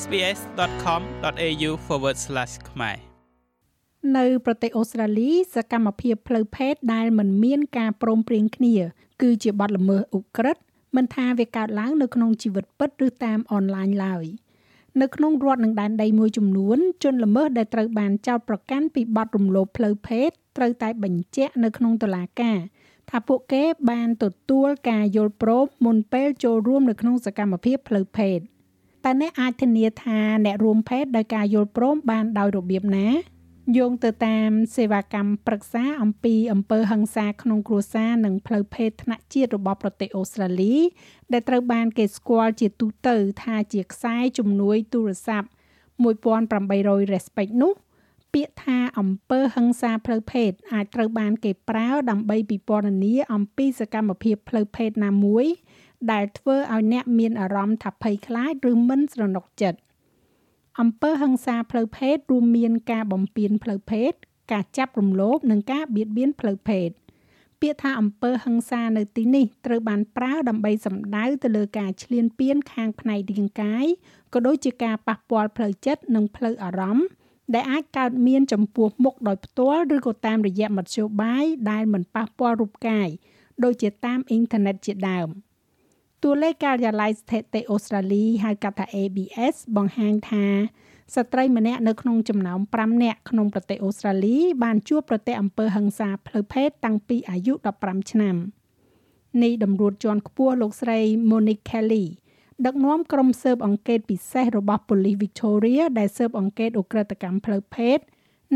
[0.00, 1.70] sbs.com.au/
[2.70, 2.96] ខ្មែរ
[4.16, 8.76] នៅប្រទេសអូស្ត្រាលីសកម្មភាពផ្លូវភេទដែលមិនមានការព្រមព្រៀងគ្នា
[9.22, 10.62] គឺជាបទល្មើសឧក្រិដ្ឋ
[10.96, 14.24] មិនថាវាកើតឡើងនៅក្នុងជីវិតពិតឬតាមអនឡាញឡើយ
[15.00, 22.58] នៅក្នុងរដ្ឋនិងដែនដីមួយចំនួនជនល្មើសដែលត្រូវបានចោទប្រកាន់ពីបទរំលោភផ្លូវភេទត្រូវតែបញ្ជាក់នៅក្នុងតុលាការ
[23.10, 28.38] ថាពួកគេបានទទួលការយល់ព្រមមុនពេលចូលរួមនៅក្នុងសកម្មភាពផ្លូវភេទ
[29.04, 33.08] តើអ្នកអាចធានាថាអ្នករួមភេទដោយការយល់ព្រមបានដោយរបៀបណា
[33.76, 40.76] យោងទៅតាមសេវាកម្មប្រឹក្សាអំពីអំពើហិង្សាក្នុងគ្រួសារនិងផ្លូវភេទថ្នាក់ជាតិរបស់ប្រទេសអូស្ត្រាលី
[41.32, 45.48] ដែលត្រូវបានគេស្គាល់ជាទូទៅថាជាខ្សែជំនួយទូរស័ព្ទ
[46.34, 47.72] 1800 respect នោះ
[48.34, 55.46] ពាក្យថាអំពើហិង្សាផ្លូវភេទអាចត្រូវបានគេប្រើដើម្បីពិពណ៌នាអំពីសកម្មភាពផ្លូវភេទណាមួយ
[56.12, 59.78] ដែលធ្វើឲ្យអ្នកមានអារម្មណ៍ថាភ័យខ្លាចឬមិនស្រណុកចិត្ត
[60.80, 64.12] អំពើហិង្សាផ្លូវភេទរួមមានការបំពានផ្លូវភេទ
[64.52, 66.88] ការចាប់រំលោភនិងការបៀតបៀនផ្លូវភេទ
[67.60, 73.86] ពាក្យថាអំពើហិង្សានៅទីនេះត្រូវបានប្រើដើម្បីសំដៅទៅលើការឈ្លានពានខាងផ្នែករាងកាយ
[74.32, 77.06] ក៏ដូចជាការប៉ះពាល់ផ្លូវចិត្តនិងផ្លូវអារម្មណ៍
[77.54, 83.08] ដែលអាចកើតមានចំពោះមុខដោយផ្ទាល់ឬក៏តាមរយៈមធ្យោបាយដែលមិនប៉ះពាល់រូបកាយ
[83.64, 85.28] ដូចជាតាមអ៊ីនធឺណិតជាដើម
[86.22, 90.46] តួលេខការិយាល័យស្ថិតិអូស្ត្រាលីហៅកាត់ថា ABS បង្ហាញថា
[91.14, 98.36] ស្ត្រីម្នាក់នៅក្នុងចំណោម5នាក់ក្នុងប្រទេសអូស្ត្រាលី បានជួបប្រទះអំពើហិង្សាផ្លូវភេទតាំងពីអាយុ15ឆ្នាំ
[99.42, 100.98] នេះតម្រួតជាន់ខ្ពស់លោកស្រី
[101.30, 102.04] Monique Kelly
[102.66, 107.98] ដឹកនាំក្រុមស៊ើបអង្កេតពិសេសរបស់ប៉ូលីស Victoria ដែលស៊ើបអង្កេតឧក្រិដ្ឋកម្មផ្លូវភេទ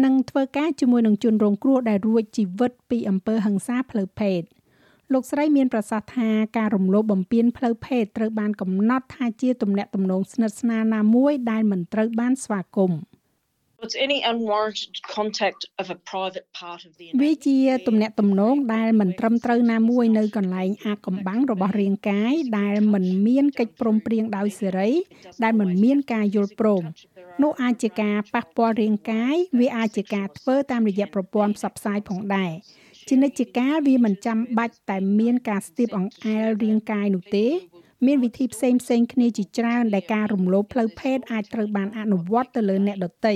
[0.04, 4.42] និងធ្វើការជាមួយនឹងជនរងគ្រោះដែលរួចជីវិតពីអំពើហិង្សាផ្លូវភេទ
[5.12, 13.00] លោកស្រីមានប្រសាសន៍ថាការរំលោភបំពានផ្លូវភេទត្រូវបានកំណត់ថាជាទំនាក់ទំនងស្និទ្ធស្នាលណាមួយដែលមិនត្រូវបានស្វាគមន៍
[13.84, 24.90] It's any unwarranted contact of a private part of the វាជាទំនាក់ទំនងដែលមិនត្រឹមត្រូវណាមួយនៅកន្លែងអាកំបាំងរបស់រាងកាយដែលមិនមានកិច្ចព្រមព្រៀងដោយសេរី
[25.44, 26.82] ដែលមិនមានការយល់ព្រម
[27.42, 32.52] នោះអាចជាការប៉ះពាល់រាងកាយវាអាចជាការធ្វើតាមរយៈប្រព័ន្ធផ្សព្វផ្សាយផងដែរ
[33.08, 37.46] ជានិច្ចកាលវាមិនចាំបាច់តែមានការស្ទាបអង្អែលរាងកាយនោះទេ
[38.06, 43.34] មានវិធីផ្សេងផ្សេងគ្នាជាច្រើនដែលការរំលោភផ្លូវភេទអាចត្រូវបានអនុវត្តទៅលើអ្នកដទៃ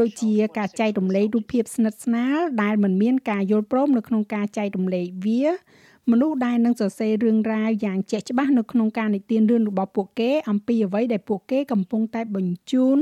[0.00, 5.44] ដូចជាការចែករំលែករូបភាពស្និទ្ធស្នាលដែលមិនមានការយល់ព្រមនៅក្នុងការចែករំលែកវា
[6.10, 12.98] មនុស្សដែលនឹងសរសេររឿងរ៉ាវយ៉ាងជាក់ច្បាស់នៅក្នុងការនិទានរឿងរបស់ពួកគេអំពីអ្វីដែលពួកគេកំពុងតែបញ្ជូន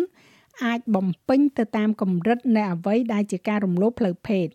[0.65, 4.47] អាចបំពេញទៅតាមកម្រិតនៃអ្វីដែលជាការរំលោភផ្លូវភេទ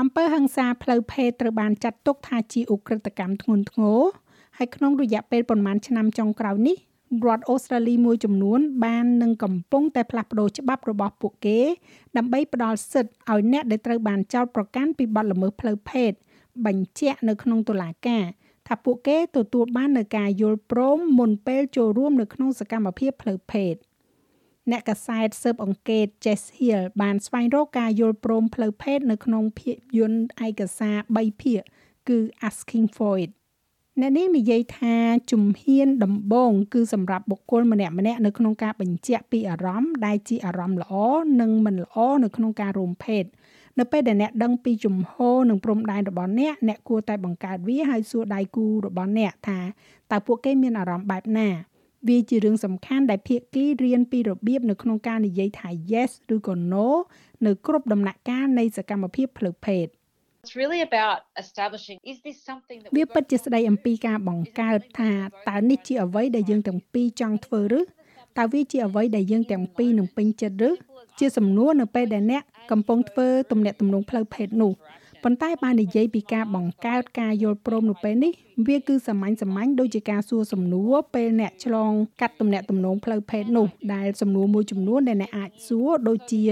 [0.00, 4.00] អំពើហិង្សាផ្លូវភេទត្រូវបានចាត់ទុកថាជាឧក្រិដ្ឋកម្មធ្ងន់ធ្ងរ
[4.56, 6.76] ហើយក្នុងរយៈពេលប្រមាណឆ្នាំចុងក្រោយនេះ
[7.26, 11.58] រដ្ឋអូស្ត្រាលីមួយចំនួន បាននឹងកំពុងតែផ្លាស់ប្តូរច្បាប់របស់ពួកគេ
[12.16, 16.10] ដើម្បីផ្ដល់សិទ្ធិឲ្យអ្នកដែលត្រូវបានចោទប្រកាន់ពីបទល្មើសផ្លូវភេទ
[16.66, 18.24] បញ្ជាក់នៅក្នុងតុលាការ
[18.66, 23.74] ថាពួកគេទទួលបាននូវការយល់ព្រមមុនពេលចូលរួមនៅក្នុងសកម្មភាពផ្លូវភេទ
[24.70, 31.62] អ្នកកសែតស៊ើបអង្កេត Jess Hill បានស្វែងរកការយល់ព្រមផ្លូវភេទនៅក្នុងភាពយន្តឯកសារ3ភាគ
[32.08, 32.18] គឺ
[32.48, 33.32] Asking for it
[34.00, 34.96] អ្នកនេះនិយាយថា
[35.30, 40.94] ជំហានដំបូងគឺសម្រាប់បុគ្គលម្នាក់ម្នាក់នៅក្នុងការបញ្ជាក់ពីអារម្មណ៍ដែលជាអារម្មណ៍ល្អ
[41.40, 43.24] និងមិនល្អនៅក្នុងការរួមភេទ
[43.78, 49.60] នៅពេលដែលអ្នកដឹងពីជំហរនិងព្រំដែនរបស់អ្នកអ្នកគួរតែបង្កើតវាហើយសួរដៃគូរបស់អ្នកថា
[50.10, 51.48] តើពួកគេមានអារម្មណ៍បែបណា
[52.08, 56.88] វាជារឿងសំខាន់ដែលភាគីរៀនពីរបៀបនៅក្នុងការនិយាយថា yes ឬក៏ no
[57.46, 59.86] នៅគ្រប់ដំណាក់កាលនៃសកម្មភាពផ្លូវភេទ
[60.44, 65.12] It's really about establishing is this something that វាពិតជាស្ដីអំពីការបង្កើតថា
[65.48, 67.80] តើនេះជាអ្វីដែលយើងទាំងពីរចង់ធ្វើឬ
[68.38, 70.70] តើវាជាអ្វីដែលយើងទាំងពីរនឹងពេញចិត្តឬ
[71.18, 74.72] ជាសំណួរនៅពេលដែលអ្នកកំពុងធ្វើទំនាក់ទំនងផ្លូវភេទនោះ
[75.28, 78.32] ប៉ុន្តែបើនិយាយពីការបង្កើតការយល់ព្រមនៅពេលនេះ
[78.68, 81.90] វាគឺសាមញ្ញសាមញ្ញដូចជាការសួរសំណួរពេលអ្នកឆ្លង
[82.20, 86.44] កាត់ទំនាក់ទំនងផ្លូវភេទនោះដែលសំណួរមួយចំនួនដែលអ្នកអាចសួរដូចជា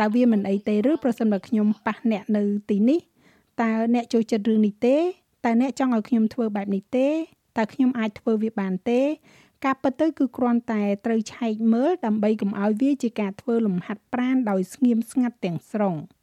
[0.00, 3.00] តើវាមិនអីទេឬប្រសិនបើខ្ញុំប៉ះអ្នកនៅទីនេះ
[3.62, 4.96] តើអ្នកចូលចិត្តរឿងនេះទេ
[5.44, 7.08] តើអ្នកចង់ឲ្យខ្ញុំធ្វើបែបនេះទេ
[7.58, 9.00] តើខ្ញុំអាចធ្វើវាបានទេ
[9.64, 15.96] ការពិតទៅគឺគ្រាន់តែត្រូវឆែកមើលដើម្បីកុំឲ្យវាជាការធ្វើលំហាត់ប្រាណដោយស្ងៀមស្ងាត់ទាំងស្រុង។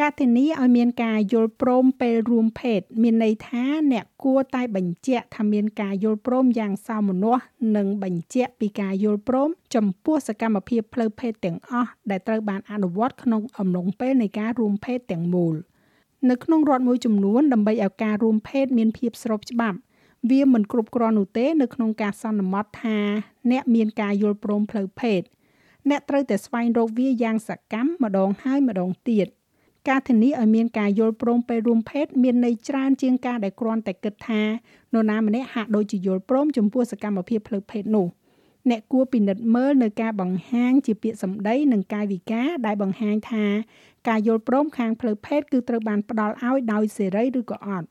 [0.00, 7.42] ការធានាឲ្យមានការយល់ព្រមពេលរួមភេទមានន័យថាអ្នកគួរតែបញ្ជាក់ថាមានការយល់ព្រមយ៉ាងសោមនស្ស
[7.76, 15.54] និងបញ្ជាក់ពីការយល់ព្រមចំពោះសកម្មភាពផ្លូវភេទទាំងអស់ដែលត្រូវបានអនុវត្តក្នុងអំឡុងពេលនៃការរួមភេទទាំងមូល
[16.30, 19.78] នៅក្នុងរដ្ឋមួយចំនួនដើម្បីឲ្យការរួមភេទមានភាពស្របច្បាប់
[20.30, 22.98] វាមិនគ្រប់គ្រាន់នោះទេនៅក្នុងការសន្មត់ថា
[23.50, 25.20] អ្នកមានការយល់ព្រមផ្លូវភេទ
[25.88, 29.28] អ្នកត្រូវតែស្វែងរកវាយ៉ាងសកម្មម្ដងហើយម្ដងទៀត
[29.88, 34.42] ការធានាឲ្យមានការយល់ព្រមពេលរួមភេទមានន័យច្រើនជាងការដែលគ្រាន់តែគិតថា
[34.94, 38.06] នរណាម្នាក់ហាក់ដូចជាយល់ព្រមចំពោះសកម្មភាពផ្លូវភេទនោះ
[38.70, 43.46] អ្នកគួរពិនិត្យមើលនៅការបង្ហាញជាពាក្យសម្ដីនិងកាយវិការដែលបង្ហាញថា
[44.08, 47.86] ការយល់ព្រមខាងផ្លូវភេទគឺត្រូវបានផ្ដល់ឲ្យដោយសេរីឬក៏អត់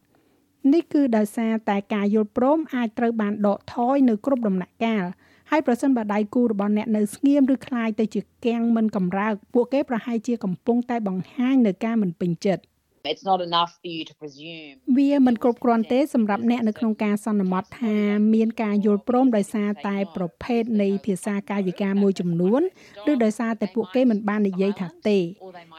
[0.74, 5.06] នេះគឺដោយសារតែការយល់ព្រមអាចត្រូវបានដកថយនៅគ្រប់ដំណាក់កាល
[5.51, 12.65] ហើយប្រសិនបើដៃគូរបស់អ្នកនៅស្ងៀមឬคล้ายទៅជាគាំងមិនកម្រើកពួកគេប្រហែលជាកំពុងតែបង្ហាញនៅការមិនពេញចិត្ត
[13.13, 17.97] It's not enough for you to presume វាមិនគ្រប់គ្រាន់ទេសម្រាប់អ្នកនៅក្នុងការសន្មត់ថា
[18.35, 22.63] មានការយល់ព្រមដោយសារតែប្រភេទនៃភាសាកាយវិការមួយចំនួន
[23.11, 25.19] ឬដោយសារតែពួកគេមិនបាននិយាយថាទេ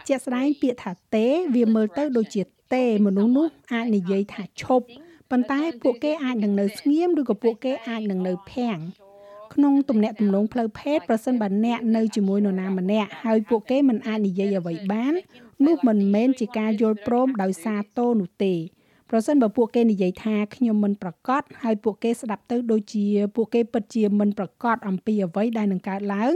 [0.08, 1.26] ជាក់ស្ដែងពាក្យថាទេ
[1.56, 2.44] វាមើលទៅដូចជា
[2.76, 4.86] ទេមនុស្សនោះអាចនិយាយថាឈប់
[5.32, 8.80] ប៉ុន្តែពួកគេអាចនឹងនៅស្ងៀមឬក៏ពួកគេអាចនឹងនៅភាំង
[9.53, 15.15] ក្នុងទំនាក់ទំនងផ្លូវភេទប្រសិនបើអ្នកនៅជាមួយនរណាម្នាក់ហើយពួកគេមិនអាចនិយាយអ្វីបាន
[15.67, 18.55] នោះមិនមែនជាការយល់ព្រមដោយសារតោនោះទេ
[19.11, 23.07] ប្រសិនបើពួកគេនិយាយថាខ្ញុំមិនប្រកាសហើយពួកគេស្ដាប់ទៅដូចជា
[23.37, 26.35] ពួកគេពិតជាមិនប្រកាសអំពីអ្វីដែលនឹងកើតឡើង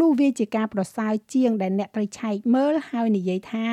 [0.00, 3.66] នោះវាជាការប្រសើរជាងដែលអ្នកត្រូវឆែកមើលហើយនិយាយថា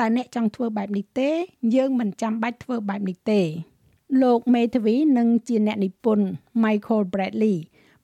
[0.00, 1.30] តើអ្នកចង់ធ្វើបែបនេះទេ
[1.74, 3.40] យើងមិនចាំបាច់ធ្វើបែបនេះទេ
[4.22, 6.26] លោកមេធាវីនិងជាអ្នកនិពន្ធ
[6.62, 7.56] Michael Bradley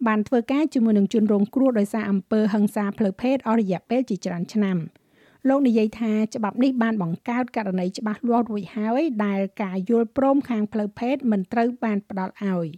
[0.06, 4.78] បានធ្វើការជាមួយនឹងជនរងគ្រោះដោយសារអំពើហិង្សាផ្លូវភេទអស់រយៈពេលជាច្រើនឆ្នាំ
[5.48, 12.68] លោកនិយាយថាច្បាប់នេះបានបង្កើតករណីច្បាស់លាស់រួចហើយដែលការយល់ព្រមខាងផ្លូវភេទមិនត្រូវបានផ្ដល់ឲ្យ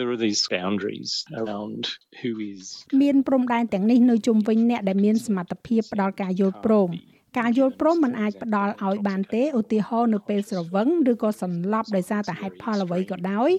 [0.00, 1.82] There are these boundaries around
[2.20, 2.62] who is
[3.02, 6.90] មានព្រំដែនទាំងនេះនៅជុំវិញអ្នកដែលមានសមត្ថភាពផ្ដល់ការយល់ព្រម
[7.38, 13.50] ការយល់ព្រមមិនអាចផ្ដល់ឲ្យបានទេឧទាហរណ៍នៅពេលស្រវឹងឬក៏សន្លប់ដោយសារតែហេតុផលអ្វីក៏ដោយ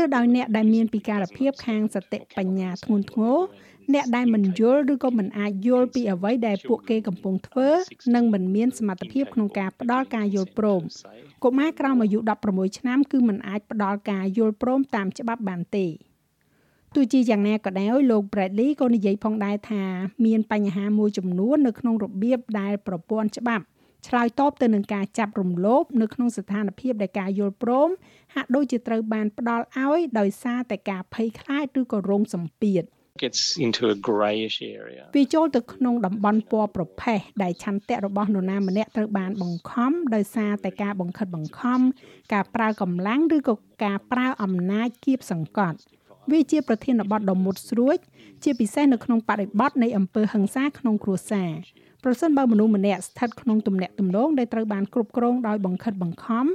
[0.00, 3.38] ឬដោយអ្នកដែលមានពិការភាពខាងសតិបញ្ញាធ្ងន់ធ្ងរ
[3.94, 7.68] អ្នកដែលមិនយល់ឬក៏មិនអាចយល់ពីអ្វីដែលពួកគេកំពុងធ្វើ
[8.14, 10.82] និងមិនមានសមត្ថភាពក្នុងការផ្ដល់ការយល់ព្រម
[11.44, 12.18] កុមារក្រោមអាយុ
[12.48, 15.86] 16ឆ្នាំគឺមិនអាចផ្ដល់ការយល់ព្រមតាមច្បាប់បានទេ
[16.94, 19.82] ទោះជាយ៉ាងណាក៏ដោយលោក Bradley ក៏និយាយផងដែរថា
[20.26, 23.64] មានបញ្ហាមួយចំនួននៅក្នុងរបៀបដែលប្រព័ន្ធច្បាប់
[24.08, 27.88] ឆ្លើយតបទៅនឹងការចាប់រំលោភនៅក្នុងស្ថានភាពដែលការយល់ព្រម
[28.34, 32.84] ហាក់ដូចជាត្រូវបានផ្ដល់ឲ្យដោយសារតែការភ័យខ្លាចឬក៏រងសម្ពាធ
[33.22, 41.80] gets into a grayish area វាចូលទៅក្នុងតំបន់ពណ៌ប្រផេះដែលឆន្ទៈរបស់នរណាម្នាក់ត្រូវបានបង្ខំដោយសារតែការបង្ខិតបង្ខំ
[42.32, 43.54] ការប្រើកម្លាំងឬក៏
[43.84, 45.78] ការប្រើអំណាចគៀបសង្កត់
[46.30, 47.98] វាជាប្រធានបទដ៏មុតស្រួច
[48.42, 51.52] ជាពិសេសនៅក្នុងបរិបទនៃអំពើហិង្សាក្នុងគ្រួសារ
[52.04, 56.46] ប្រសិនបើមនុស្សម្នាក់ស្ថិតក្នុងទំនាក់ទំនងដែលត្រូវបានគ្រប់គ្រងដោយបង្ខិតបង្ខំ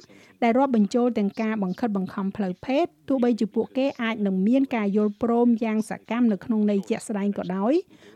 [0.43, 7.73] ដែលរាប់បញ្ចូលទាំងការបង្ខិតបង្ខំផ្លូវភេទទោះបីជាពួកគេអាចនឹងមានការយល់ព្រមយ៉ាងសកម្មនៅក្នុងន័យជាក់ស្ដែងក៏ដោយ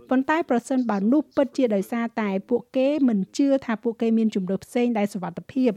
[0.09, 5.71] ប៉ុន្តែប្រសិនបើនោះពិតជាដោយសារតែពួកគេមិនជឿថាពួកគេមានជំរឿផ្សេងដែលសុវត្ថិភាព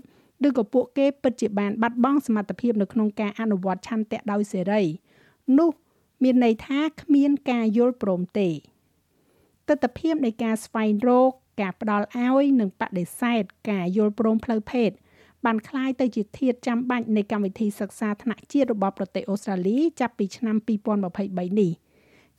[0.47, 4.83] ឬក៏ពួកគេពិតជាបានបាត់បង់សមត្ថភាពនៅក្នុងការអនុវត្តឆន្ទៈដោយសេរី
[5.58, 5.70] នោះ
[6.24, 8.50] មានន័យថាគ្មានការយល់ព្រមទេ
[9.68, 11.32] ទស្សនវិជ្ជានៃការស្វែងរក
[11.62, 14.90] ការផ្ដល់ឲ្យនិងបដិសេធការយល់ព្រមផ្លូវភេទ
[15.46, 20.56] បានคล้ายទៅជាធាតុចាំបាច់នៃកម្មវិធីសិក្សាថ្នាក់ជាតិរបស់ប្រទេសអូស្ត្រាលីចាប់ពីឆ្នាំ
[21.08, 21.72] 2023នេះ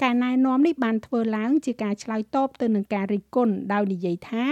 [0.03, 4.45] ការណែនាំនេះបានធ្វើឡើងជាការឆ្លើយតបទៅនឹងការរិះគន់ដោយនិយាយថា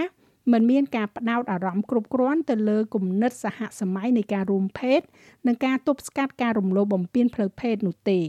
[0.51, 5.01] มันមានការផ្ដោតអារម្មណ៍គ្រប់គ្រាន់ទៅលើគំនិតសហសម័យនៃការរួមភេទ
[5.47, 8.19] និងការទប់ស្កាត់ការរំលោភបំពានផ្លូវភេទនោះទេ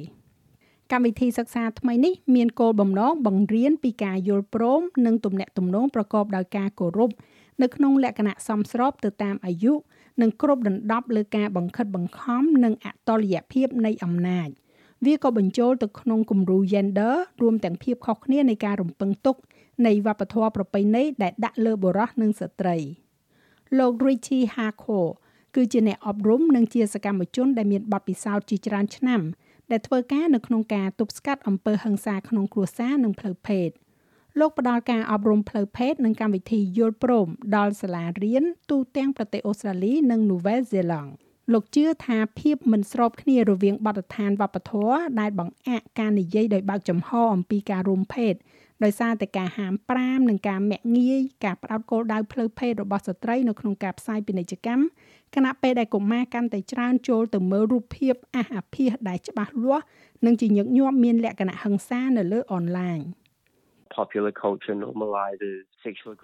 [0.92, 7.10] កម្មវិធីសិក្សាថ្មីនេះមានគោលបំណងបង្រៀនពីការយល់ព្រមនិងទំនាក់ទំនងប្រកបដោយការគោរព
[7.62, 9.74] នៅក្នុងលក្ខណៈសមស្របទៅតាមអាយុ
[10.22, 14.50] និងគ្រប់ដណ្ដប់លើការបង្ខិតបង្ខំនិងអតលយភាពនៃអំណាច
[15.06, 19.36] វាក៏បញ្ចូលទៅក្នុងគំរូ gender រួមទាំងភាពខុសគ្នានៃការរំពឹងទុក
[19.86, 22.78] នៃវប្បធម៌ប្រពៃណីដែលដាក់លើបុរសនិងស្ត្រី
[23.78, 25.12] លោក Richie Harcourt
[25.56, 29.22] គឺជាអ្នកអប់រំនិងជាសកម្មជនដែលមានបទពិសោធន៍ជាច្រើនឆ្នាំ
[29.72, 33.70] ដែលធ្វើការនៅក្នុងការទប់ស្កាត់អំពើហិង្សាក្នុងគ្រួសារនិងផ្លូវភេទ
[34.40, 41.12] លោកផ្ដល់ការអប់រំផ្លូវភេទនិងកម្មវិធីយល់ព្រមដល់សាលារៀនទូទាំងប្រទេសអូស្ត្រាលីនិងនូវែលសេឡង់
[41.54, 48.34] លោកជឿថាភាពមិនស្របគ្នារវាងបទដ្ឋានវប្បធម៌ដែលបង្អាក់ការនិយាយដោយបើកចំហអំពីការរួមភេទ
[48.84, 54.84] ដោយសារតែការហាម5និងការមាក់ងាយការផ្ដោតគោលដៅផ្លូវភេទរបស់ស្ត្រីនៅក្នុងការផ្សាយពាណិជ្ជកម្ម
[55.36, 59.86] ខណៈពេលដែលកុមារកាន់តែច្រើនចូលទៅមើលរូបភាពអះអាភាសដែលច្បាស់លាស់
[60.26, 63.00] និងជាញឹកញាប់មានលក្ខណៈហិង្សានៅលើអនឡាញ
[63.98, 65.64] popular culture normalizes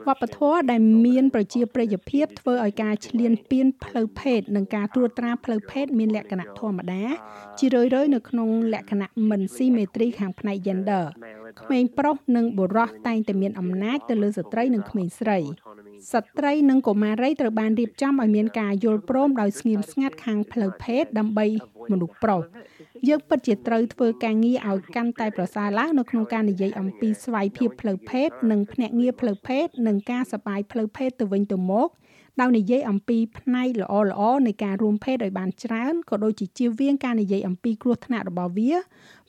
[0.07, 7.03] វប្បធម៌ដែលមានប្រជាប្រិយភាពធ្វើឲ្យការឈ្លានពានផ្លូវភេទនិងការត្រួតត្រាផ្លូវភេទមានលក្ខណៈធម្មតា
[7.59, 11.03] ជារឿយៗនៅក្នុងលក្ខណៈមិនស៊ីមេទ្រីខាងផ្នែក gender
[11.61, 15.39] ក្មេងប្រុសនិងបុរសតែងតែមានអំណាចទៅលើស្ត្រីនិងក្មេងស្រី
[16.13, 21.45] ស្ត្រីនិងកុមារីត្រូវបានរៀបចំឲ្យមានការយល់ព្រមដោយស្ងៀមស្ងាត់ខាងផ្លូវភេទដើម្បី
[21.91, 22.41] មនុស្សប្រុស
[23.09, 31.89] យើងពិតជាត្រូវធ្វើការងារឲ្យកាន់តែប្រសើរឡើងនៅក្នុងការនិយាយអំពីស្វ័យភាពផ្លូវភេទនិងភ្នាក់ងារផ្លូវភេទនិងការសប្បាយផ្លូវភេទទៅវិញទៅមក
[32.41, 38.73] ដោយនិយាយអំពីផ្នែកល្អល្អនៃការរួមភេទឲ្យបានច្រើនក៏ដូចជាជៀសវាងការនិយាយអំពីគ្រោះថ្នាក់របស់វា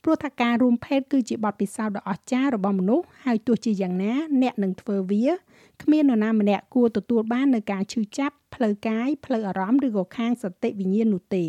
[0.03, 4.13] ព្រោះថាការរួមភេទគឺជាបទពិសោធន៍ដ៏អស្ចារ្យរបស់មនុស្សហើយទោះជាយ៉ាងណា
[4.43, 5.29] អ្នកនឹងធ្វើវា
[5.83, 11.47] គ្មាននរណាម្នាក់គួរទទួលបាននូវការឈឺចាប់ផ្លូវកាយផ្លូវអារម្មណ៍ឬក៏ខាងសតិវិញ្ញាណនោះទេ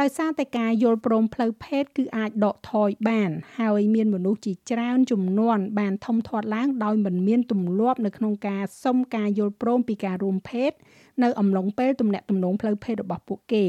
[0.00, 10.70] ដោយសារតែការយល់ព្រមផ្លូវភេទគឺអាចដកថយបាន ហើយមានមនុស្សជាច្រើនចំនួនបានធំធាត់ឡើងដោយមិនមានទម្លាប់នៅក្នុងការសុំការយល់ព្រមពីការរួមភេទ
[11.22, 13.64] នៅអំឡុងពេលទំនាក់ទំនងផ្លូវភេទរបស់ពួកគេ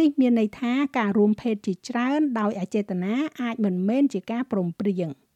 [0.00, 5.10] នេះមានន័យថាការរួមភេទជាច្រើនដោយអចេតនាអាចមិនមែនជាការព្រមព្រៀង។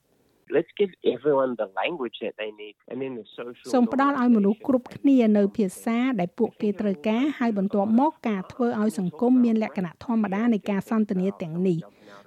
[0.57, 11.79] let's give everyone the language that they need and then the social សូមផ្ដល់ឲ្យមនុស្សគ្រប់គ្នានៅភាសាដែលពួកគេត្រូវការហើយបន្ទាប់មកការធ្វើឲ្យសង្គមមានលក្ខណៈធម្មតានៃការសន្ទនាទាំងនេះ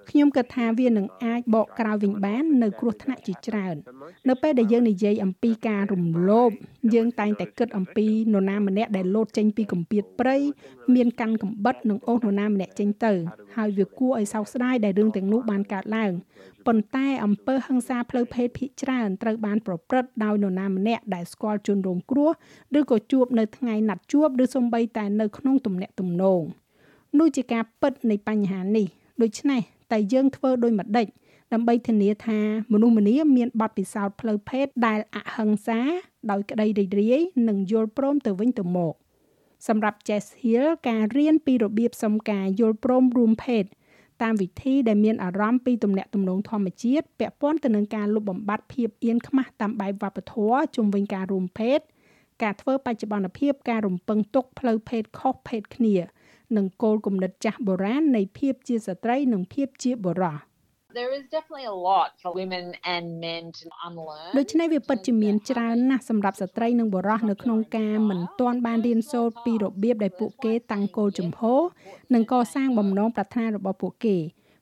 [0.10, 3.76] ខ្ញុំគិតថាវានឹងអាចបកក្រោយវិញបាន នៅគ្រោះថ្នាក់ជាច្រើន
[4.30, 6.52] នៅពេលដែលយើងនិយាយអំពីការរំលោភ
[6.94, 10.38] យើងតែងតែគិតអំពីនរណាម្នាក់ដែលលោតចេញពីកំពៀតព្រៃ
[10.96, 13.14] មានកាន់កំបិតនិងអូសនរណាម្នាក់ចេញទៅ
[13.56, 16.12] ហើយវាគួរឲ្យសោកស្ដាយដែលរឿងទាំងនោះបានកើតឡើង
[16.68, 22.32] ប៉ុន្តែអំពើហិង្សាផ្លូវភេទភាគច្រើនត្រូវបានប្រព្រឹត្តដោយនរណាម្នាក់ដែលស្គាល់ជនរងគ្រោះ
[22.80, 26.42] ឬក៏ជួបនៅថ្ងៃណាត់ជួបឬសូម្បីតែនៅក្នុងទំនាក់ទំនង
[27.20, 28.88] នោះជាការពិតនៃបញ្ហានេះ
[29.24, 29.62] ដូច្នេះ
[29.92, 31.08] តែយើងធ្វើដោយម្ដេច
[31.54, 32.40] ដើម្បីធានាថា
[32.74, 35.80] មនុស្សម្នាមានបទពិសោធន៍ផ្លូវភេទដែលអហិង្សា
[36.32, 38.94] ដោយក្តីរីករាយនិងយល់ព្រមទៅវិញទៅមក
[39.68, 43.64] សម្រាប់ Jess Hill ការរៀនពីរបៀបសុំការយល់ព្រមរួមភេទ
[44.24, 51.80] តាមវិធីដែលមានអារម្មណ៍ពីទំនាក់ទំនងធម្មជាតិពាក់ព័ន្ធទៅនឹងការលុបបំបាត់ភាពអៀនខ្មាស់តាមបែបវប្បធម៌ជំវិញការរួមភេទ
[52.44, 55.96] ការធ្វើបច្ចុប្បន្នភាពការរំពឹងទុកផ្លូវភេទខុសភេទគ្នា
[56.58, 60.38] និងគោលគំនិតចាស់បុរាណនៃភាពជាស្ត្រីនិងភាពជាបុរស
[61.00, 64.32] There is definitely a lot for women and men to unlearn.
[64.38, 71.62] ដូច្នេះវាពិតជាមានច្រើនណាស់សម្រាប់ស្ត្រីនិងបុរសនៅក្នុងការមិនទាន់បានរៀនសូត្រពីរបៀបដែលពួកគេតាំងគោលជំហរ
[72.14, 74.18] និងកសាងបំណងប្រាថ្នារបស់ពួកគេ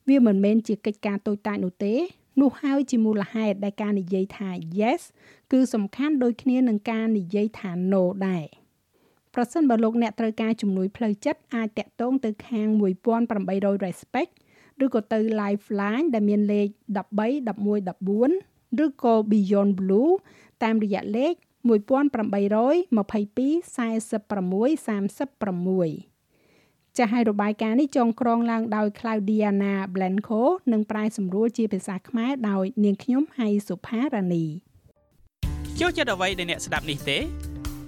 [0.08, 1.94] វាមិនមែនជាកិច្ចការតូចតាចនោះទេ
[2.40, 5.00] នោះហើយជាមូលហេតុដែលការនិយាយថា yes
[5.52, 8.44] គឺសំខាន់ដូចគ្នានឹងការនិយាយថា no ដែរ
[9.38, 12.66] ប្រសិនបើលោកអ្នកត្រូវការជំនួយផ្លូវចិត្តអាចតាក់ទងទៅខាង
[13.26, 14.32] 1800 respect
[14.84, 17.18] ឬក៏ទៅ Lifeline ដែលមានលេខ13 11
[18.28, 20.10] 14ឬក៏ Beyond Blue
[20.62, 21.34] តាមរយៈលេខ
[21.68, 34.44] 1822 46 36ចាស់ឲ្យរបាយការណ៍នេះចងក្រងឡើងដោយ Claudiana Blanco និងប្រែសម្រួលជាភាសាខ្មែរដោយ នាងខ្ញុំហៃសុផារ៉ានី
[35.80, 37.18] ចូលចិត្តអ្វីដែលអ្នកស្ដាប់នេះទេ